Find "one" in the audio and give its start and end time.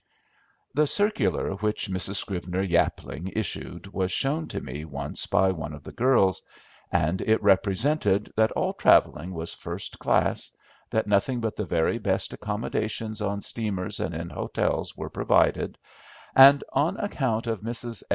5.51-5.73